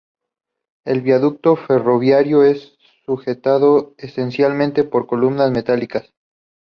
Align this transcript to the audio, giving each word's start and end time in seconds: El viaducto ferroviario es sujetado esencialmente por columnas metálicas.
El 0.83 1.01
viaducto 1.03 1.55
ferroviario 1.55 2.41
es 2.41 2.75
sujetado 3.05 3.93
esencialmente 3.99 4.83
por 4.83 5.05
columnas 5.05 5.51
metálicas. 5.51 6.11